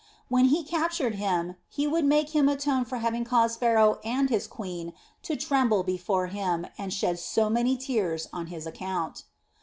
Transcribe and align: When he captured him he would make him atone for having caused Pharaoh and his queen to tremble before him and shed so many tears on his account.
When 0.29 0.45
he 0.45 0.63
captured 0.63 1.13
him 1.13 1.57
he 1.69 1.85
would 1.85 2.05
make 2.05 2.29
him 2.31 2.49
atone 2.49 2.85
for 2.85 2.97
having 2.97 3.23
caused 3.23 3.59
Pharaoh 3.59 3.99
and 4.03 4.31
his 4.31 4.47
queen 4.47 4.93
to 5.21 5.35
tremble 5.35 5.83
before 5.83 6.25
him 6.25 6.65
and 6.75 6.91
shed 6.91 7.19
so 7.19 7.51
many 7.51 7.77
tears 7.77 8.27
on 8.33 8.47
his 8.47 8.65
account. 8.65 9.25